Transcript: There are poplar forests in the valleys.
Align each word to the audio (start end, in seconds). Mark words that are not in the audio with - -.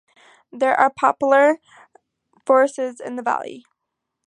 There 0.51 0.73
are 0.73 0.89
poplar 0.89 1.59
forests 2.43 2.99
in 2.99 3.17
the 3.17 3.21
valleys. 3.21 3.65